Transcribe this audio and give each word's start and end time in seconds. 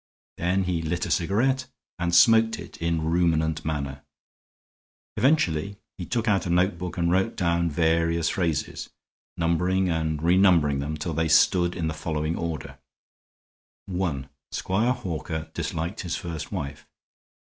Then 0.37 0.63
he 0.63 0.81
lit 0.81 1.05
a 1.05 1.11
cigarette 1.11 1.67
and 1.99 2.15
smoked 2.15 2.57
it 2.57 2.75
in 2.81 3.03
ruminant 3.03 3.63
manner; 3.63 4.01
eventually 5.15 5.77
he 5.95 6.07
took 6.07 6.27
out 6.27 6.47
a 6.47 6.49
notebook 6.49 6.97
and 6.97 7.11
wrote 7.11 7.35
down 7.35 7.69
various 7.69 8.29
phrases, 8.29 8.89
numbering 9.37 9.89
and 9.89 10.19
renumbering 10.19 10.79
them 10.79 10.97
till 10.97 11.13
they 11.13 11.27
stood 11.27 11.75
in 11.75 11.87
the 11.87 11.93
following 11.93 12.35
order: 12.35 12.79
"(1) 13.85 14.27
Squire 14.51 14.93
Hawker 14.93 15.51
disliked 15.53 16.01
his 16.01 16.15
first 16.15 16.51
wife. 16.51 16.87